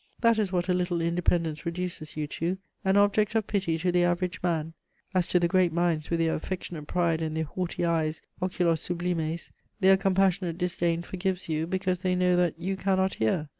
That 0.21 0.39
is 0.39 0.51
what 0.51 0.67
a 0.67 0.73
little 0.73 0.99
independence 0.99 1.63
reduces 1.63 2.17
you 2.17 2.25
to, 2.25 2.57
an 2.83 2.97
object 2.97 3.35
of 3.35 3.45
pity 3.45 3.77
to 3.77 3.91
the 3.91 4.03
average 4.03 4.41
man: 4.41 4.73
as 5.13 5.27
to 5.27 5.39
the 5.39 5.47
great 5.47 5.71
minds 5.71 6.09
with 6.09 6.19
their 6.21 6.33
affectionate 6.33 6.87
pride 6.87 7.21
and 7.21 7.37
their 7.37 7.43
haughty 7.43 7.85
eyes, 7.85 8.19
oculos 8.41 8.79
sublimes, 8.79 9.51
their 9.79 9.97
compassionate 9.97 10.57
disdain 10.57 11.03
forgives 11.03 11.49
you, 11.49 11.67
because 11.67 11.99
they 11.99 12.15
know 12.15 12.35
that 12.35 12.57
"you 12.57 12.75
cannot 12.77 13.13
hear." 13.13 13.49